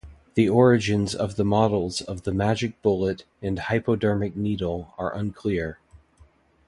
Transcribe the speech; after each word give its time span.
The 0.33 0.49
origins 0.49 1.13
of 1.13 1.35
the 1.35 1.45
models 1.45 2.01
of 2.01 2.23
the 2.23 2.33
"Magic 2.33 2.81
Bullet" 2.81 3.23
and 3.39 3.59
"Hypodermic 3.59 4.35
Needle" 4.35 4.95
are 4.97 5.13
unclear. 5.15 5.77